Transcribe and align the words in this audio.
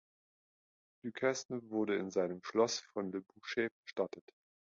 Duquesne 1.05 1.61
wurde 1.69 1.95
in 1.97 2.09
seinem 2.09 2.41
Schloss 2.43 2.79
von 2.79 3.11
Le 3.11 3.21
Bouchet 3.21 3.69
bestattet. 3.85 4.23